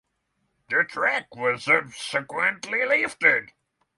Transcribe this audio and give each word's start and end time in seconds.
The 0.71 0.83
track 0.89 1.27
was 1.35 1.65
subsequently 1.65 2.87
lifted. 2.87 3.51